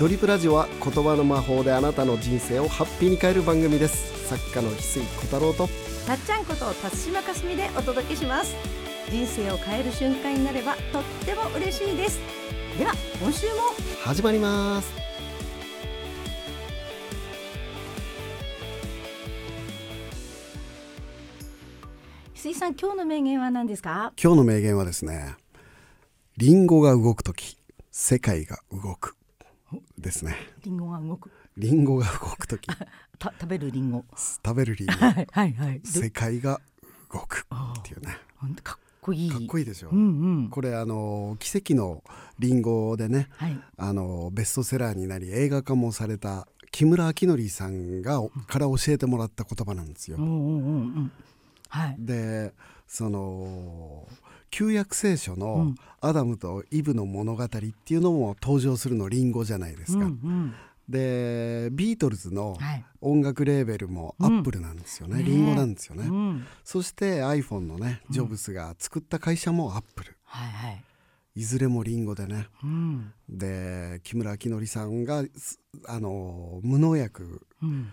[0.00, 4.28] ドリップラジオは言葉の魔法であなたの人生をハッピーに変える番組です。
[4.28, 5.68] 作家の翡翠小太郎と。
[6.04, 8.56] たっちゃんこと辰島かすみでお届けします。
[9.08, 12.18] 人生を変える瞬間になればとっても嬉しいです。
[12.76, 13.52] では今週も。
[14.02, 14.92] 始まります。
[22.34, 24.12] 翡翠さん今日の名言は何ですか？
[24.20, 25.36] 今日の名言はですね
[26.36, 27.56] リンゴが動くとき
[27.92, 29.14] 世界が動く
[30.04, 30.36] ですね。
[30.62, 31.30] リンゴが動く。
[31.56, 32.66] リンゴが動くとき
[33.18, 34.04] た食べるリンゴ。
[34.14, 34.92] 食べるリンゴ。
[34.92, 35.80] はいはいはい。
[35.84, 36.60] 世界が
[37.12, 37.46] 動く
[37.78, 38.18] っていうね。
[38.62, 39.30] かっこいい。
[39.30, 40.00] かっこいいでしょ、うんう
[40.46, 40.48] ん。
[40.50, 42.04] これあの奇跡の
[42.38, 43.58] リンゴでねはい。
[43.78, 50.18] あのベストセラーになり映画化もされた木村明則さんがから教えてもらった言葉なんですよ。
[50.18, 50.24] うん。
[50.24, 51.12] うんうんうん
[51.74, 51.96] はい。
[51.98, 52.54] で
[52.86, 54.06] その
[54.50, 55.74] 旧約聖書うのん。
[56.00, 60.04] アダムとイブの物語っていうのも登場するのリンゴじゃないですか。
[60.04, 60.54] うんうん。
[60.88, 62.84] でビートルズのはい。
[63.00, 66.06] 音楽レーベルもアップルなんですよね、ねリンゴなんですよね。
[66.06, 66.46] うん。
[66.62, 70.16] そして iPhone のねジョブズが作った会社もアップル。
[70.24, 70.84] はいはい。
[71.36, 72.46] いずれもリンゴでね。
[72.62, 73.12] うん。
[73.28, 77.92] で木村秋則さんがすあの無農薬うん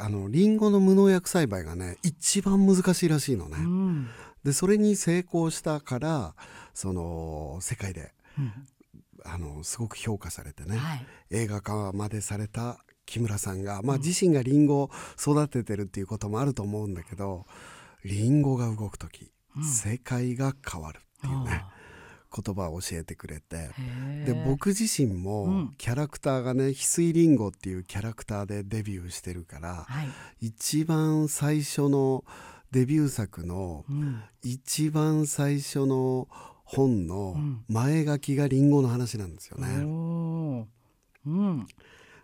[0.00, 3.56] あのリンゴの無農薬栽培がね一番難しいらしいのね。
[3.58, 4.08] うん。
[4.44, 6.34] でそれに成功したから
[6.72, 8.52] その世界でうん。
[9.24, 11.06] あのすごく評価されてね、はい。
[11.30, 14.90] 映画化までされた木村さんが、まあ、自身がリンゴを
[15.20, 17.44] 育ててるっていうこともあると思うんだけど
[18.02, 19.64] リンゴが動く時、うん。
[19.64, 21.64] 世界が変わるっていうね。
[21.64, 21.79] あ
[22.32, 23.70] 言葉を教えてくれて。
[24.24, 25.74] で僕自身うもん。
[25.78, 30.02] キャラクターがね翡翠りんごっていうキャラクターでデビューしてるからは
[30.40, 30.46] い。
[30.46, 32.24] 一番最初の
[32.70, 34.22] デビュー作のうん。
[34.42, 36.28] 一番最初の
[36.64, 37.64] 本のうん。
[37.68, 39.84] 前書きがリンゴの話なんですよね。
[39.84, 40.66] おー。
[41.26, 41.66] うん。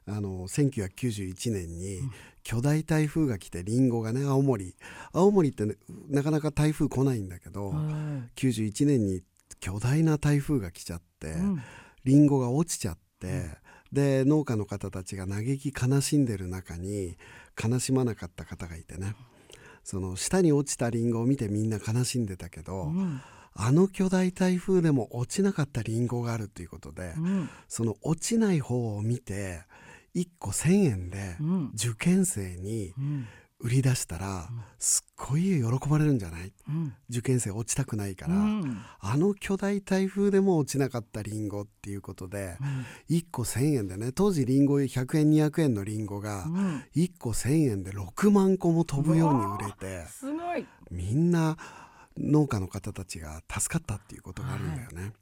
[0.08, 1.98] あの1991年に
[2.44, 4.76] 巨大台風が来てリンゴがね青森。
[5.12, 5.74] 青森って、ね、
[6.08, 8.40] なかなか台風来ないんだけど、はい。
[8.40, 9.22] 91年に
[9.60, 11.62] 巨大な台風が来ちゃって、うん。
[12.04, 13.50] リンゴが落ちちゃって、
[13.92, 17.16] で農家の方たちが嘆き悲しんでる中に
[17.62, 19.14] 悲しまなかった方がいてね。
[19.84, 23.20] その下に落ちたリンゴを見てみんな悲しんでたけど、うん。
[23.58, 27.48] あの巨大台風でも落ちなかったリンゴがあるっていうことで、うん。
[27.68, 29.62] その落ちない方を見て
[30.14, 31.70] 1個1,000円でうん。
[31.74, 33.26] 受験生にうん
[33.58, 36.52] 売り出したらすっごい喜ばれるんじゃない？
[36.68, 36.94] うん。
[37.08, 38.82] 受験生落ちたくないから、うん。
[39.00, 42.58] あの巨大台風でも落ちなかったリンゴっていうことで
[43.08, 46.84] 1個1,000円でね当時リンゴ100円200円のリンゴがうん。
[46.94, 50.66] 1個1,000円で6万個も飛ぶように売れてすごい。
[50.90, 51.56] みんな
[52.18, 55.12] 農家の方たちが助かったっていうことがあるんだよね。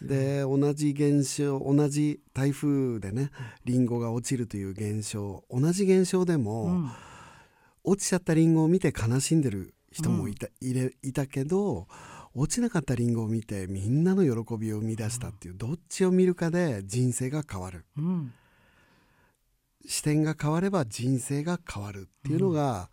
[0.00, 3.30] で同じ現象同じ台風でね
[3.64, 6.90] リンゴが落ちるという現象同じ現象でも、うん
[7.84, 11.86] 落ちちゃったリンゴを見て悲しんでる人もいた,、いれいたけど
[12.34, 17.84] 落ちなかったリンゴを見てみんなの喜びを生み出したっていう、どっちを見るかで人生が変わる。
[17.96, 18.32] うん。
[19.86, 22.90] 視点が変われば人生が変わるっていうのが、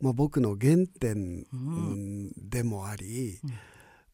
[0.00, 2.32] まあ、僕の原点うん。
[2.36, 3.38] でもあり、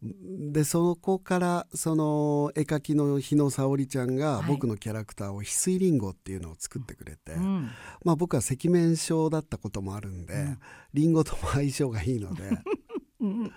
[0.04, 4.46] でそこからその絵描きの日野沙織ちゃんがはい。
[4.48, 7.70] 僕のキャラクターを翡翠りんごっていうのを作ってくれて、うん。
[8.04, 10.56] まあ、僕は赤面症だったこともあるんで、
[10.92, 12.50] リンゴとも相性がいいので
[13.20, 13.52] うん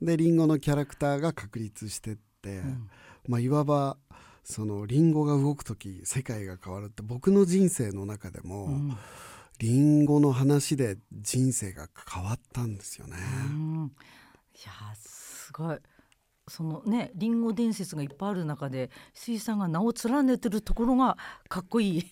[0.00, 2.62] でリンゴのキャラクターが確立してって、
[3.26, 3.96] まあ、いわば
[4.44, 8.96] そのリンゴが動く時世界が変わるって僕の人生の中でも、うん。
[9.58, 13.16] リンゴの話で人生が変わったんですよね。
[13.50, 13.92] うん。
[14.54, 15.78] いやーすごい
[16.48, 21.16] そのねリンゴ伝説がいっぱいある中で水さんが名を連ねてるところが
[21.48, 22.06] かっこいい。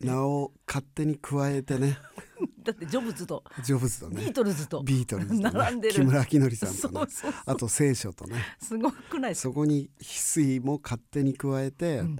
[0.00, 1.98] 名を勝手に加えてね。
[2.62, 3.44] だってジョブズと。
[3.62, 4.82] ジョブズとビーねトルズと。
[4.82, 5.94] ビートルズと、ね、並んでる。
[5.94, 6.78] 木村明則さんとね。
[6.80, 7.42] そうそうそう。
[7.46, 8.42] あと聖書とね。
[8.60, 12.16] すごくないそこに翡翠も勝手に加えて、うん。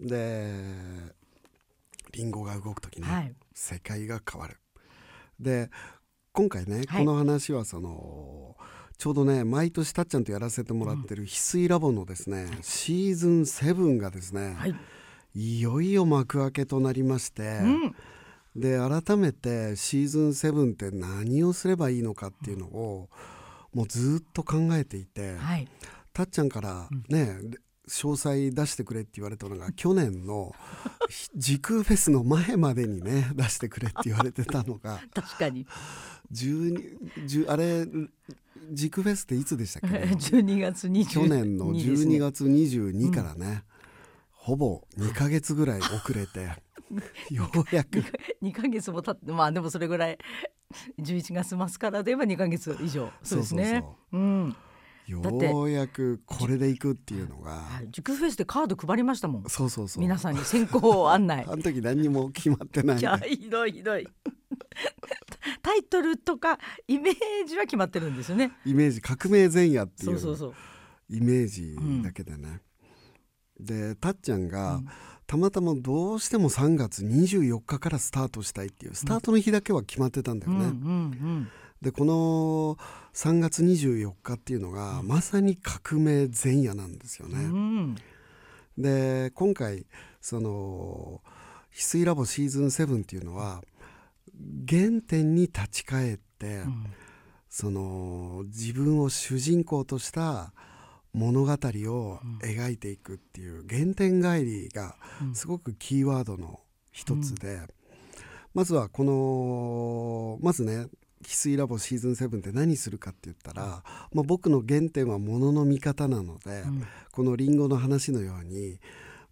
[0.00, 1.14] で
[2.12, 3.34] リンゴが動く時ね、はい。
[3.54, 4.58] 世界が変わる。
[5.38, 5.70] で
[6.32, 7.04] 今回ね、はい。
[7.04, 8.56] この話はその
[9.02, 14.74] ちょうどね毎年たっちゃんとやらせてもらってる翡翠ラボのですね、シーズン7がですね、はい。
[15.34, 17.94] い、よいよ幕開けとなりまして、うん。
[18.54, 23.08] で改めてシーズン7って何をすればいいのかっていうのを、
[23.74, 25.66] もうずっと考えていて、はい。
[26.12, 27.40] たっちゃんからね、
[27.88, 30.54] 詳細出してくれって言われたのが去年の
[31.34, 35.66] 時空フェスの前までにね出してくれって言われてたのが 確かに。
[36.32, 37.86] 12 10あれ
[38.72, 39.98] 時空フェスっていつでしたっけ？
[39.98, 43.64] ね12月20去年の12月22からね、
[44.30, 46.40] ほぼ2ヶ月ぐらい遅れて
[47.30, 48.02] ようやく。
[48.42, 50.18] 2ヶ月も経ってまあでもそれぐらい
[50.98, 53.10] 11月末からで言えば2ヶ月以上。
[53.22, 53.84] そうですね。
[54.10, 54.56] そうん。
[55.06, 55.20] よ
[55.64, 57.50] うやくこれでいくっていうのが。
[57.52, 57.88] はい。
[57.90, 59.44] 塾フェスでカード配りましたもん。
[59.48, 60.00] そうそうそう。
[60.00, 61.44] 皆さんに先行案内。
[61.48, 62.98] あの時何にも決まってない。
[62.98, 64.08] いやひどいひどい
[65.62, 66.58] タイトルとか
[66.88, 67.14] イメー
[67.46, 68.52] ジは決まってるんですよね。
[68.64, 70.18] イメージ革命前夜っていう
[71.08, 72.60] イメージだけでね、
[73.58, 74.88] でたっちゃんが、うん。
[75.26, 81.48] たまたまどうしても3月24日からスタートしたいっていうスタートの日だけは決まってたんだよね、うんうん
[81.80, 82.76] でこの
[83.12, 87.96] 3月24日っていうのが、まさに革命前夜なんですようね、ん。
[88.78, 89.86] で今回
[90.20, 91.20] その
[91.72, 93.64] 翡翠ラボシーズン7っていうのは
[94.68, 96.86] 原点に立ち返って、うん。
[97.48, 100.54] その自分を主人公とした
[101.12, 105.34] 物語を描いていくっていう原点返りがうん。
[105.34, 107.60] すごくキーワードの一つで、
[108.54, 110.86] まずはこのまずね
[111.22, 113.82] 翡翠ラボシーズン7って何するかって言ったら、
[114.12, 116.84] まあ、僕の原点は物の見方なので、うん。
[117.12, 118.78] このリンゴの話のように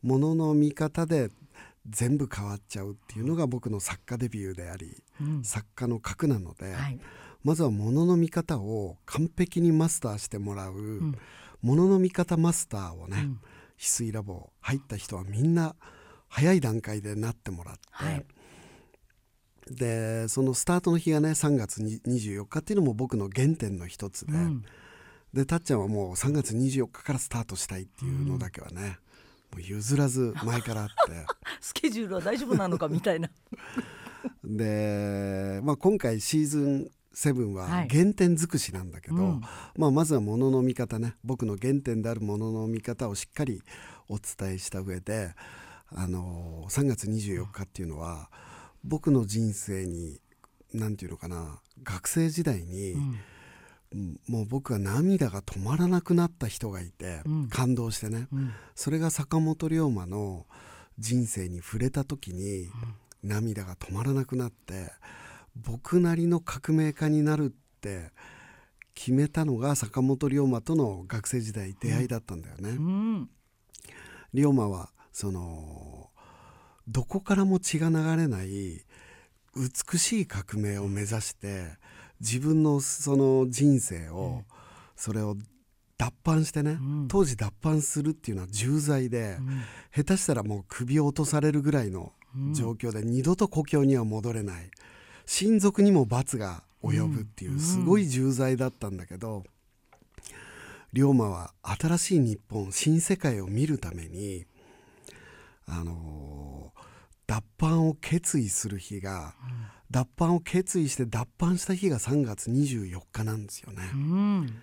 [0.03, 1.31] 物の見方で
[1.89, 5.45] 全部変わっちゃうっていうのが僕の作家デビューでありうん。
[5.45, 7.01] 作家の核なので、はい。
[7.43, 11.19] まずは物の見方を完璧にマスターしてもらう、ん。
[11.63, 13.41] 物の見方マスターをね、うん。
[13.79, 15.75] 翡翠ラボ入った人はみんな
[16.29, 18.25] 早い段階でなってもらって、はい。
[19.71, 24.65] でそのスタートの日がね3月に24日っていうのも僕の原点の一つで、うん。
[25.33, 28.99] でたっちゃんはもう3月24日からスタートしたいっていうのだけはね、
[29.53, 30.95] もう譲らず前からあって
[31.61, 33.31] スケジュールは大丈夫なのかみたいな。
[34.45, 37.89] で、まあ、今回シーズン7ははい。
[37.89, 39.41] 原点尽くしなんだけど、うん。
[39.77, 41.17] まあ、まずは物の見方ね。
[41.25, 43.63] 僕の原点である物の見方をしっかり
[44.09, 45.35] お伝えした上で、
[45.93, 48.31] あの3月24日っていうのは
[48.85, 50.21] 僕の人生に
[50.73, 53.01] 何て言うのかな学生時代に、うん。
[53.01, 57.49] うんもう僕は涙が止まらなくなった人がいて、うん。
[57.49, 58.29] 感動してね。
[58.33, 58.53] うん。
[58.77, 60.47] それが坂本龍馬の
[61.01, 62.69] 人生に触れた時に
[63.25, 64.93] 涙が止まらなくなって
[65.57, 68.11] 僕なりの革命家になるって
[68.95, 72.71] 決めたのが坂本龍馬との学生時代出会いだったんだよね。
[72.71, 73.31] うん。
[74.35, 76.11] 龍馬はその
[76.87, 78.85] どこからも血が流れない
[79.57, 81.79] 美しい革命を目指して
[82.21, 84.43] 自分のその人生を、
[84.95, 85.37] それを
[86.01, 87.09] 脱藩してね、うん。
[87.09, 89.63] 当時脱藩するっていうのは重罪で、うん。
[89.95, 92.15] 下手したらもう首を落とされるぐらいの
[92.55, 94.71] 状況で、二度と故郷には戻れない。
[95.27, 99.45] 親族にも罰が及ぶっていうすごい重罪だったんだけど、
[100.95, 104.45] 龍馬は新しい日本新世界を見るために
[105.67, 106.81] あのー
[107.27, 109.37] 脱藩を決意する日が、
[109.89, 113.89] 脱藩を決意して脱藩した日が3月24日なんですよね。
[113.95, 114.63] うん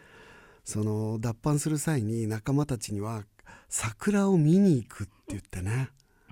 [0.68, 3.24] その脱藩する際に仲間たちには
[3.70, 5.88] 桜を見に行くって言ってね。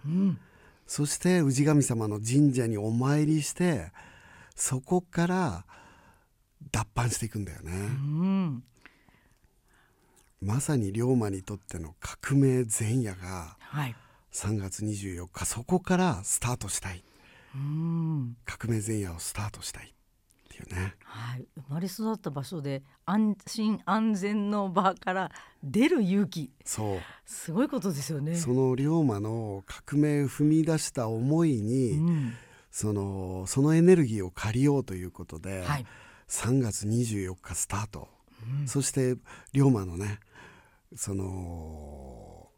[0.05, 0.37] うん。
[0.85, 3.93] そして氏神様の神社にお参りして
[4.53, 5.65] そこから
[6.69, 8.63] 脱藩していくんだよね、うん。
[10.41, 13.95] まさに龍馬にとっての革命前夜がはい。
[14.33, 17.05] 3月24日そこからスタートしたい。
[17.55, 18.35] うん。
[18.43, 19.94] 革命前夜をスタートしたい
[20.63, 20.93] っていうね。
[21.03, 25.31] はい、生まれ育った場所で安心安全の場から
[25.63, 26.51] 出る勇気。
[26.63, 26.99] そう。
[27.25, 28.35] すごいことですよね。
[28.35, 32.33] その龍馬の革命を踏み出した思いに、うん。
[32.71, 35.85] そのそのエネルギーを借りようということで、はい。
[36.27, 38.07] 3月24日スタート、
[38.61, 38.67] うん。
[38.67, 39.15] そして
[39.53, 40.19] 龍馬のね
[40.95, 42.49] その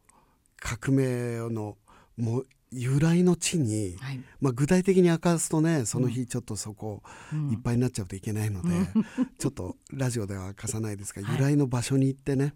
[0.59, 1.77] 革命の
[2.17, 4.21] もう由来の地に、はい。
[4.41, 7.51] まあ、具体的に明かすとねその日ちょっとそこうん。
[7.51, 8.69] いっぱいになっちゃうといけないので、
[9.37, 11.35] ちょっとラジオでは明かさないですが、はい。
[11.37, 12.53] 由来の場所に行ってね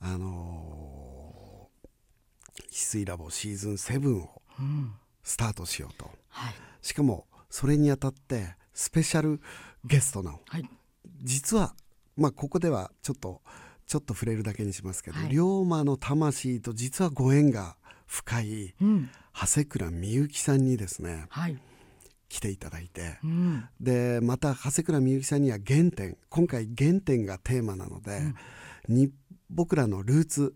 [0.00, 1.28] あのー
[2.70, 4.92] 翡翠ラボシーズン7をうん。
[5.22, 6.10] スタートしようと。
[6.28, 6.54] はい。
[6.80, 9.40] しかもそれにあたってスペシャル
[9.84, 10.40] ゲストの。
[10.46, 10.68] はい。
[11.22, 11.74] 実は
[12.16, 13.42] まあここではちょっと
[13.86, 15.28] ちょっと触れるだけにしますけど、はい。
[15.28, 17.76] 龍馬の魂と実はご縁が
[18.08, 19.10] 深いうん。
[19.32, 21.56] 長谷倉美幸さんにですねはい。
[22.28, 23.68] 来ていただいてうん。
[23.80, 28.20] でまた長谷倉美幸さんには原点今回原点がテーマなので、
[28.88, 29.10] に
[29.50, 30.54] 僕らのルーツ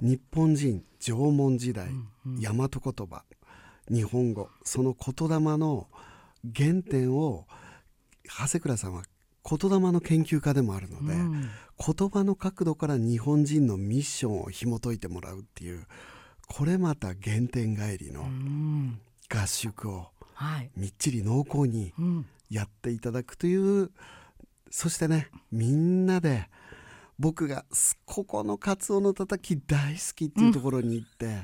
[0.00, 1.88] 日本人縄文時代、
[2.26, 3.24] 大和言葉
[3.88, 5.88] 日本語その言霊の
[6.54, 7.46] 原点を
[8.24, 9.02] 長谷倉さんは
[9.48, 11.48] 言霊の研究家でもあるので、うん。
[11.78, 15.86] 言葉の角度から日本人のミッションを紐解いてもらうっていう
[16.52, 19.00] これまた原点帰りうのん。
[19.28, 20.70] 合宿をはい。
[20.76, 23.92] みっちり濃厚にうんやっていただくという
[24.70, 26.50] そしてねみんなで
[27.20, 31.36] 僕がすここのカツオのたたき大好きっていうところに行って、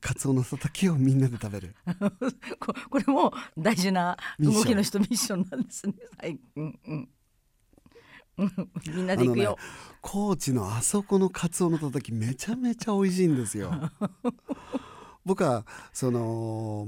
[0.00, 1.74] カツオのたたきをみんなで食べる。
[2.58, 5.92] ここれも大事な動きの人ミッションなんですね。
[6.16, 7.08] はい、うんうん。
[8.38, 9.58] う んみんなで行くよ。
[10.00, 13.72] 高知のあそこのカツオのたたきめちゃめちゃ美味しいんですよ。
[15.24, 16.20] 僕はその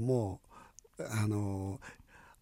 [0.01, 0.41] も
[0.97, 1.81] うあの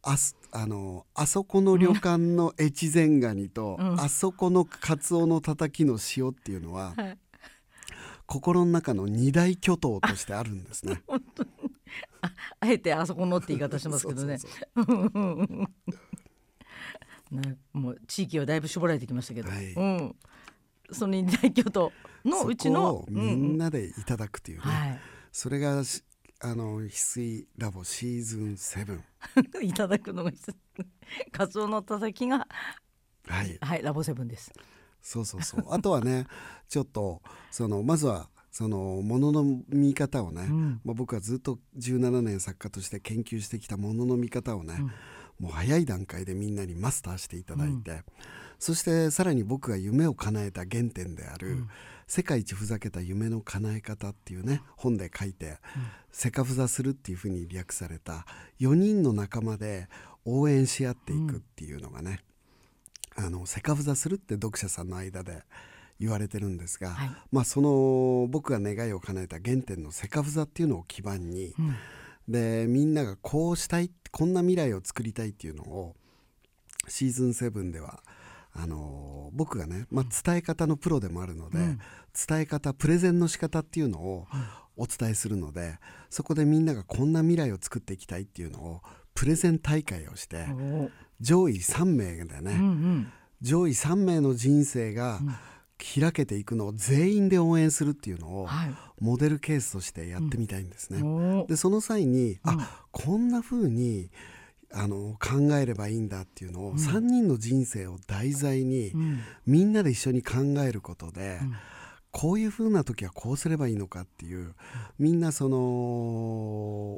[0.04, 7.18] あすあのあそこの旅館の越前ガニと、うんあそこのカツオのたたきの塩っていうのは、はい
[8.28, 11.02] 心の中の二大巨頭としてあるんですね。
[12.60, 14.38] あえてあそこのって言い方しますけどね。
[14.38, 15.68] そうそうそう
[17.32, 19.50] ねもう地域はだいぶ絞られてきましたけど。
[19.50, 20.16] はいうん。
[20.92, 21.92] その二大巨頭
[22.24, 23.06] のうちの。
[23.10, 23.66] みんな。
[23.66, 24.98] なでいただくというね、は
[25.32, 26.04] それがし
[26.40, 29.00] あの翡翠ラボシーズン7
[29.64, 29.68] い。
[29.70, 30.32] いただくのが。
[31.32, 32.48] カツオのたたきが
[33.28, 34.52] はいはいラボセブンです。
[35.02, 36.28] そうそうそう あとはね
[36.68, 44.92] ちょっとそのまずはそのものの見方をね、うんまあ、僕はずっと17年作家として研究してきたものの見方をね、うん
[45.40, 48.04] もう早い段階でみんなにマスターしていただいて、
[48.60, 51.70] そしてさらに僕が夢を叶えた原点である、うん。
[52.08, 55.60] 世界一ふざけた夢の叶え方」っていうね本で書いて
[56.12, 58.26] 「セカフザする」っていうふうに略された
[58.60, 59.90] 4人の仲間で
[60.24, 62.22] 応援し合っていくっていうのがね、
[63.16, 65.44] あのセカフザするって読者さんの間で
[66.00, 67.12] 言われてるんですが、はい。
[67.32, 71.76] まあその僕が願いを叶えた原点のセカフザっていうのを基盤に、うん
[72.28, 75.96] でみんながこうしたいこんな未来を作りたいっていうのを
[76.88, 78.02] シーズン7では
[78.54, 81.80] あの僕がね、まあ、伝え方のプロでもあるので、うん。
[82.28, 84.26] 伝え方プレゼンの仕方っていうのを
[84.76, 85.78] お伝えするので
[86.10, 88.82] そこでみんながこんな未来を作っていきたいっていうのを
[89.14, 90.48] プレゼン大会をして
[91.22, 93.12] 上位3名でね、うんうん。
[93.42, 95.20] 上位3名の人生が
[95.78, 98.76] 開けていくのを全員で応援するっていうのをはい。
[99.00, 101.04] モデルケースとしてやってみたいんですね。
[101.04, 101.48] おー。
[101.48, 102.40] でその際に、うん。
[102.44, 104.10] あこんな風に
[104.74, 109.20] あの考えればいいんだっていうのを、3人の人生を題材に、うん。
[109.46, 111.54] みんなで一緒に考えることで、うん。
[112.12, 114.56] こういう風な時はこうすればいいのかっていう
[114.98, 115.60] みんなその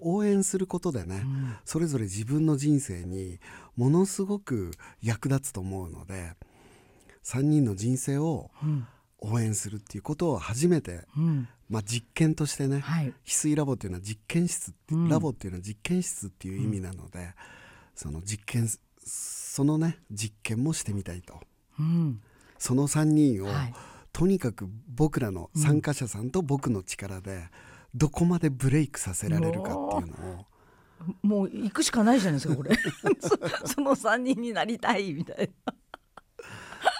[0.08, 1.56] 応援することでね、うん。
[1.66, 3.40] それぞれ自分の人生に
[3.76, 4.72] ものすごく
[5.02, 6.36] 役立つと思うので
[7.24, 8.88] 3人の人生をうん
[9.22, 11.48] 応援するっていうことを初めて、うん。
[11.70, 13.08] まあ、実験としてね、はい。
[13.08, 15.10] 翡翠ラボっていうのは実験室うん。
[15.10, 17.34] ラボっていうのは実験室っていう意味なので、
[17.96, 18.68] その実験
[19.06, 21.40] そのね実験もしてみたいと。
[21.80, 22.22] うん。
[22.58, 23.74] その3人を、はい。
[24.12, 27.48] とにかく僕らの参加者さんと僕の力で
[27.94, 30.46] どこまでブレイクさせられるかっていうのを。
[31.22, 32.76] もう行くしかないじゃないですかこれ。
[33.22, 35.50] そ その三人になりたいみたい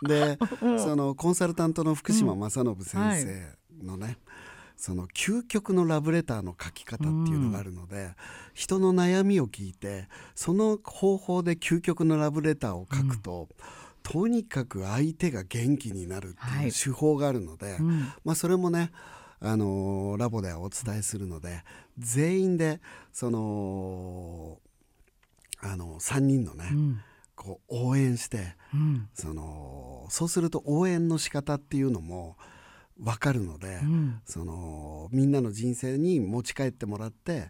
[0.08, 0.38] で、
[0.80, 3.22] そのコンサルタントの福島正信先
[3.82, 4.18] 生のね、
[4.78, 8.12] その究極のラブレターの書き方っていうのがあるので、
[8.54, 13.50] 人の悩みを聞いてその方法で究極のラブレターを書くと、
[14.04, 16.68] とにかく相手が元気になるってはい。
[16.68, 18.00] いう手法があるので、な、うん。
[18.24, 18.92] まあ、それもね
[19.42, 21.64] あのーラボではお伝えするので
[21.98, 22.82] 全員で
[23.14, 24.58] その
[25.62, 27.02] あの3人のね、うん
[27.40, 29.08] こう応援してうん。
[29.14, 32.36] そのそうすると応援の仕方っていうのも
[33.00, 34.22] 分かるので、うん。
[34.26, 37.50] そのみんなの人生に持ち帰ってもらって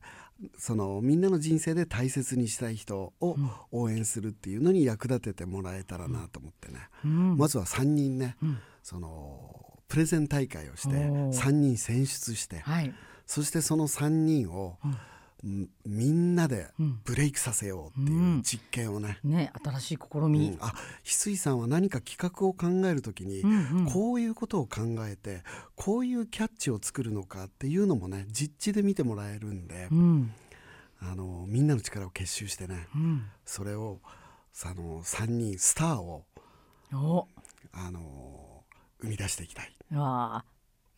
[0.58, 3.36] そのみんなの人生で大切にしたい人を
[3.72, 7.38] 応援するっていうのに役立ててもらえたらなと思ってね、うん。
[7.38, 8.60] まずは3人ね、うん。
[8.84, 11.34] そのプレゼン大会をしておー。
[11.34, 12.93] 3人選出してはい。
[13.25, 14.98] そしてその3人を、うん
[15.43, 17.00] みんなでうん。
[17.05, 20.31] ブレイクさせようっていう実験をね、ね新しい試うん。
[20.31, 23.86] み、あ翡翠さんは何か企画を考える時に、うんうん。
[23.86, 25.43] こういうことを考えて
[25.75, 30.34] こういうキャッチを作るのかっていうのもね実地で見てもらえるんで、うん。
[31.01, 33.24] あのみんなの力を結集してねうん。
[33.46, 34.00] それを
[34.65, 36.25] あの3人スターを
[36.93, 37.27] お。
[37.72, 38.63] あの
[39.01, 39.74] 生み出していきたい。
[39.93, 40.46] わあ。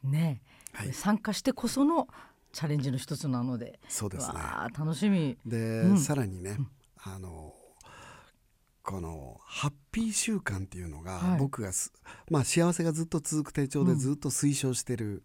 [0.03, 0.41] ね、
[0.73, 0.93] はい。
[0.93, 2.07] 参加してこその
[2.51, 4.39] チャレンジの一つなのでそうですね。
[4.77, 5.37] 楽しみ。
[5.45, 5.99] で、うん。
[5.99, 6.57] さらにね、
[7.03, 7.53] あの
[8.83, 11.39] このハッピー習慣っていうのが、はい。
[11.39, 11.93] 僕がす、
[12.29, 15.23] まあ、幸せがずっと続く手帳でずっと推奨してる、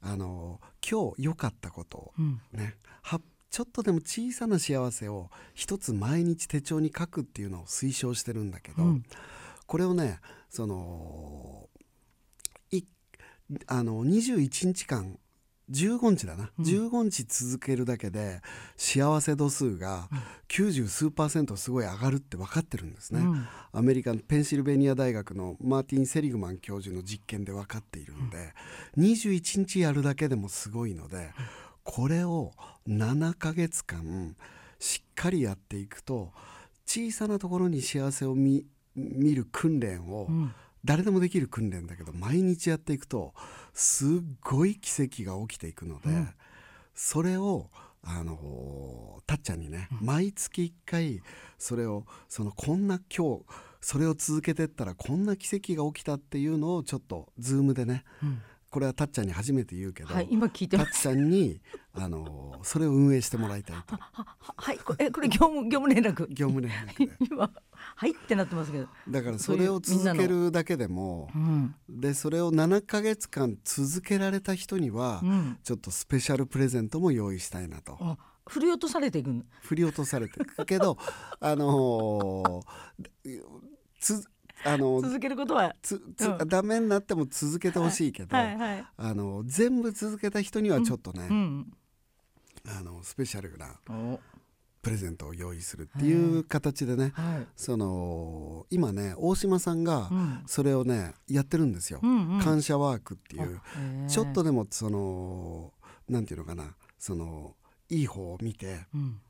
[0.00, 2.40] あの今日良かったことをうん。
[2.52, 2.76] ね。
[3.02, 9.04] はちょっとでも小さな幸せを一つ毎日手帳に書くっていうのを推奨してるんだけど、うん。
[9.66, 11.68] これをねその
[12.70, 12.82] い
[13.66, 15.18] あの21日間
[15.70, 16.64] 15日だな、うん。
[16.64, 18.40] 15日続けるだけで
[18.76, 20.08] 幸せ度数が
[20.48, 23.46] 90数パーセントすごい上がるって分かってるんですね、うん。
[23.72, 28.52] アメリカのペンシルベニア大学のマーティン・セリグマン教授の実験で分かっているので、
[28.98, 31.30] 21日やるだけでもすごいので
[31.84, 32.52] これを
[32.88, 34.36] 7ヶ月間
[34.78, 36.32] しっかりやっていくと
[36.86, 38.64] 小さなところに幸せを見
[38.94, 40.52] 見る訓練を、うん
[40.84, 43.34] 誰でもできる訓練だけど毎日やっていくと
[43.72, 44.08] すっ
[44.40, 46.28] ごい奇跡が起きていくので、うん。
[46.94, 47.70] それを
[48.04, 51.22] あのたっちゃんにね、毎月1回
[51.56, 53.44] それをそのこんな今日
[53.80, 61.60] それを続けてったらこんな奇跡が起きたっていうのをちょっとズームでねうんこれはたっちゃんに初めて言うけど、はい今聞いてたっちゃんに
[61.92, 63.96] あのそれを運営してもらいたいと。
[63.96, 66.26] はははいこれえこれ業務業務連絡。
[66.28, 67.12] 業務連絡で。
[67.30, 68.88] 今はいってなってますけど。
[69.10, 75.58] だからそれを続けるだけでもうんでそれを7ヶ月間続けられた人には、うん。
[75.62, 77.98] ちょっとスペシャルプレゼントも用意したいなと。
[78.00, 79.42] あ振り落とされていくの？
[79.60, 80.96] 振り落とされてるけど
[81.40, 83.42] あのー
[84.00, 84.24] つ
[84.64, 86.48] あのー続けることはつつ、うん。
[86.48, 91.72] ダメになっても続けてほしいけど、はいはいあのー全部続けた人にはちょっとね、うん。
[92.66, 94.20] あのスペシャルなお。
[94.82, 97.46] プレゼントを用意するっていう形でね、はい。
[97.54, 100.42] その今ね大島さんがうん。
[100.46, 102.40] それをねやってるんですよ、うんうん。
[102.40, 103.60] 感謝ワークっていう。
[104.08, 105.72] ちょっとでもその
[106.08, 107.54] なんていうのかなその
[107.88, 109.20] いい方を見てうん。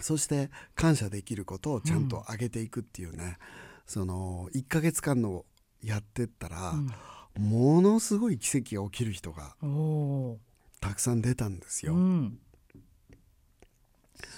[0.00, 3.36] そして感謝できることをちゃんと上げていくっていうね、
[3.88, 5.46] その1ヶ月間の
[5.82, 6.74] やってったら、
[7.38, 9.54] ものすごい奇跡が起きる人が
[10.80, 11.94] たくさん出たんですよ。
[11.94, 12.38] うん。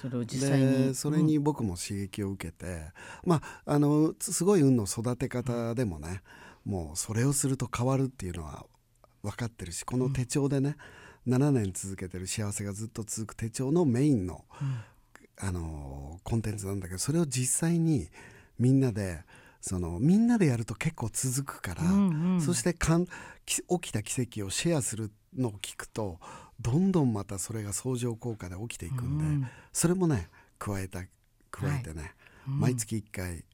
[0.01, 0.87] それを実際に。
[0.89, 2.93] でそれに僕も刺激を受けて、
[3.25, 6.23] まああのすごい運の育て方でもね、
[6.65, 8.65] もうそれをすると変わるっていうのは
[9.23, 10.77] 分かってるしこの手帳でね、
[11.27, 14.45] 7年続けてる幸せがずっと続く手帳のメインの、
[15.39, 18.09] あのコンテンツなんだけどそれを実際に
[18.59, 19.25] みんなで
[19.61, 22.41] そのみんなでやると結構続くから、うんうん。
[22.41, 23.07] そしてかん
[23.45, 26.19] き起きた奇跡をシェアするのを聞くと
[26.61, 29.47] どんどんまたそれが相乗効果で起きていくんで、うん。
[29.73, 31.01] それもね加えた
[31.51, 32.15] 加えてね、
[32.49, 32.61] うん。
[32.61, 33.45] 毎月1回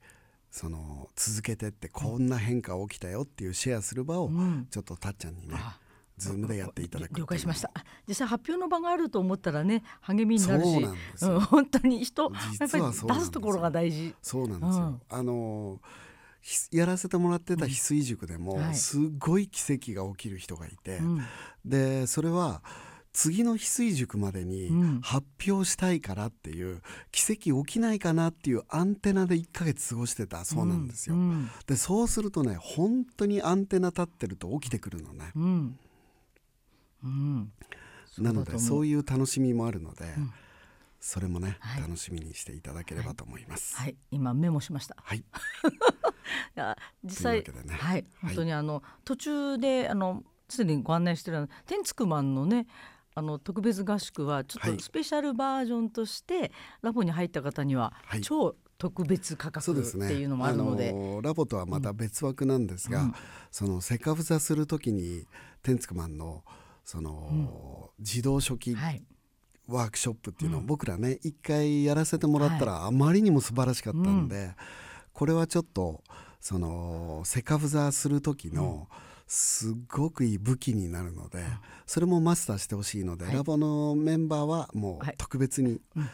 [0.50, 4.66] その続けてってこんな変化起きたよっていうシェアする場をうん。
[4.70, 5.78] ちょっとたっちゃんにね、あ
[6.18, 7.70] ズームでやっていただく了解しました。
[7.74, 10.72] あ実際発表の場があると思ったらね励みになるし
[11.16, 12.28] そうなん本当に人や
[12.66, 14.14] っぱり出すところが大事。
[14.22, 15.00] そうなんですよ、うん。
[15.08, 15.80] あの
[16.40, 18.74] ひやらせてもらってた翡翠塾でも、はい。
[18.74, 21.20] すごい奇跡が起きる人がいて、うん。
[21.64, 22.62] でそれは
[23.12, 25.00] 次の翡翠塾までにうん。
[25.00, 31.16] 発表したいからっていう、奇跡起きないかなっていうアンテナで1ヶ月過ごしてたそうなんですよ。
[31.16, 31.50] うん。
[31.66, 35.32] でそうするとね本当にアンテナ立ってると起きてくるのね。
[37.06, 37.12] うん。
[37.12, 37.52] うん
[38.18, 38.98] なのでそういう。
[38.98, 40.32] いう楽しみもあるので、ん。
[41.00, 41.82] それもね、はい。
[41.82, 43.76] 楽しみにしていただければと思います。
[43.76, 43.96] はい。
[44.10, 44.96] 今メモしました。
[45.02, 45.22] はい、 い
[46.54, 47.74] や実際ね。
[47.74, 48.06] はい。
[48.22, 52.66] 本当にあの、途中であのすでにご案内してる天竺マンのね
[53.14, 54.72] あの特別合宿はちょはい。
[54.72, 58.22] っとスペシャルバージョンとして、ラボに入った方にははい。
[58.22, 60.12] 超特別価格ってそうですね。
[60.14, 63.14] いうのもあるので、のラボとはまた別枠なんですが、うん。
[63.50, 65.26] そのセカフザする時に
[65.62, 66.42] 天竺マンの
[66.86, 69.02] その、自動書記はい。
[69.66, 70.66] ワークショップっていうのをうん。
[70.66, 74.54] 僕らね一回やらせてもらったらあまりにも素晴らしかったんで、
[75.12, 76.04] これはちょっと
[76.40, 78.88] そのセカフザする時の
[79.26, 81.42] すっごくいい武器になるので、
[81.86, 83.34] それもマスターしてほしいので、はい。
[83.34, 85.14] ラボのメンバーはもうはい。
[85.18, 86.08] 特別にうん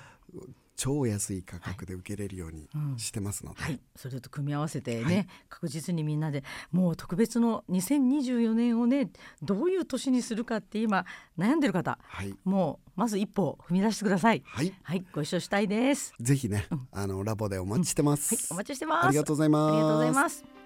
[0.76, 9.10] 超安い価格で受けれるようにうんしてますので、はい、それと組み合わせてね、はい確実にみんなでもう特別の2024年をね
[9.42, 11.04] どういう年にするかって今
[11.38, 14.42] 悩んでる方はいもうまず一歩踏み出してください。
[14.44, 16.12] はいはい、ご一緒したいです。
[16.20, 18.34] ぜひね、あのラボでお待ちしてます。
[18.34, 19.06] はい、お待ちしてます。
[19.08, 19.72] ありがとうございます。
[19.72, 20.61] ありがとうございます。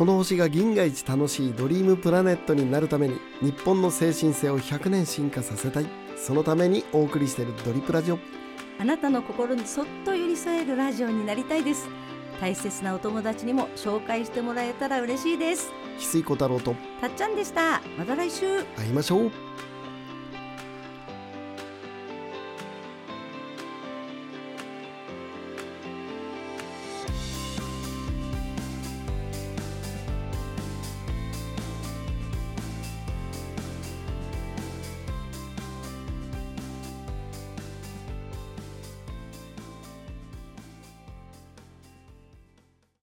[0.00, 5.86] この星が銀河一楽しいドリームプラネットになるために日本の精神性を100年進化させたい。
[6.16, 8.18] そのためにお送りしているドリプラジオ。
[8.78, 11.86] あなたの心にそっと寄り添えるラジオになりたいです。
[12.40, 15.70] 大切なお友達にも紹介してもらえたら嬉しいです。
[15.98, 16.74] 翡翠小太郎と。
[17.02, 17.82] たっちゃんでした。
[17.98, 18.64] また来週。
[18.76, 19.30] 会いましょう